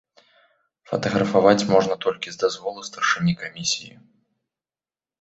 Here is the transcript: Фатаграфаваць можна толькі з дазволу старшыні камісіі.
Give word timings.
Фатаграфаваць 0.91 1.67
можна 1.73 1.99
толькі 2.07 2.29
з 2.39 2.43
дазволу 2.47 2.89
старшыні 2.91 3.39
камісіі. 3.45 3.95